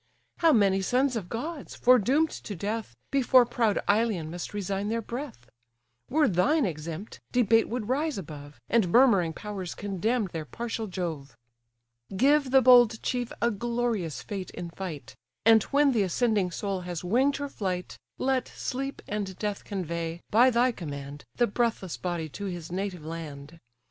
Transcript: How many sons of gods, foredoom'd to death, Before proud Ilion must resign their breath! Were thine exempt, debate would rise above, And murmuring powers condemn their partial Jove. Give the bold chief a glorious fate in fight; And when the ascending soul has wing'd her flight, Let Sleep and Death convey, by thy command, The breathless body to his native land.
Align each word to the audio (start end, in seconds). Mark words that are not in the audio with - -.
How 0.37 0.51
many 0.51 0.81
sons 0.81 1.15
of 1.15 1.29
gods, 1.29 1.75
foredoom'd 1.79 2.31
to 2.45 2.55
death, 2.55 2.95
Before 3.11 3.45
proud 3.45 3.77
Ilion 3.87 4.31
must 4.31 4.51
resign 4.51 4.87
their 4.89 4.99
breath! 4.99 5.47
Were 6.09 6.27
thine 6.27 6.65
exempt, 6.65 7.19
debate 7.31 7.69
would 7.69 7.87
rise 7.87 8.17
above, 8.17 8.59
And 8.67 8.89
murmuring 8.91 9.31
powers 9.31 9.75
condemn 9.75 10.25
their 10.33 10.43
partial 10.43 10.87
Jove. 10.87 11.37
Give 12.17 12.49
the 12.49 12.63
bold 12.63 13.03
chief 13.03 13.31
a 13.43 13.51
glorious 13.51 14.23
fate 14.23 14.49
in 14.49 14.71
fight; 14.71 15.15
And 15.45 15.61
when 15.65 15.91
the 15.91 16.01
ascending 16.01 16.49
soul 16.49 16.81
has 16.81 17.03
wing'd 17.03 17.35
her 17.37 17.47
flight, 17.47 17.99
Let 18.17 18.47
Sleep 18.47 19.03
and 19.07 19.37
Death 19.37 19.63
convey, 19.63 20.21
by 20.31 20.49
thy 20.49 20.71
command, 20.71 21.25
The 21.35 21.45
breathless 21.45 21.97
body 21.97 22.27
to 22.29 22.45
his 22.45 22.71
native 22.71 23.05
land. 23.05 23.59